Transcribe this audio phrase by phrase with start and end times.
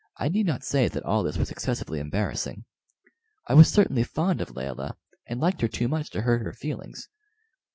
[0.17, 2.65] I need not say that all this was excessively embarrassing
[3.47, 7.07] I was certainly fond of Layelah, and liked her too much to hurt her feelings.